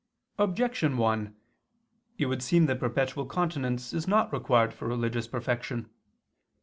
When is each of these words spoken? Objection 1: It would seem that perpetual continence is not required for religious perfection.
Objection 0.39 0.97
1: 0.97 1.35
It 2.17 2.25
would 2.25 2.41
seem 2.41 2.65
that 2.65 2.79
perpetual 2.79 3.23
continence 3.23 3.93
is 3.93 4.07
not 4.07 4.33
required 4.33 4.73
for 4.73 4.87
religious 4.87 5.27
perfection. 5.27 5.91